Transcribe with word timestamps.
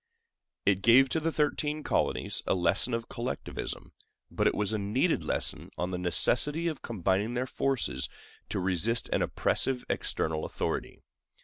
It 0.65 0.81
gave 0.81 1.09
to 1.09 1.19
the 1.19 1.31
thirteen 1.31 1.83
colonies 1.83 2.41
a 2.47 2.55
lesson 2.55 2.95
in 2.95 3.03
collectivism, 3.03 3.93
but 4.31 4.47
it 4.47 4.55
was 4.55 4.73
a 4.73 4.79
needed 4.79 5.23
lesson 5.23 5.69
on 5.77 5.91
the 5.91 5.99
necessity 5.99 6.67
of 6.67 6.81
combining 6.81 7.35
their 7.35 7.45
forces 7.45 8.09
to 8.49 8.59
resist 8.59 9.09
an 9.09 9.21
oppressive 9.21 9.85
external 9.91 10.43
authority. 10.43 11.03